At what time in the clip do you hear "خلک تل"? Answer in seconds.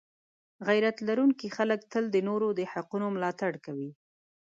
1.57-2.03